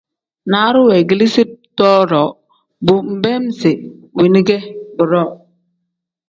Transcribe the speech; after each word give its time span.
Naaru 0.51 0.79
weegeleezi 0.89 1.43
too-ro 1.77 2.23
bo 2.85 2.93
nbeem 3.15 3.43
isi 3.53 3.71
weeni 4.15 4.41
ge 4.47 4.57
buduu. 4.95 5.29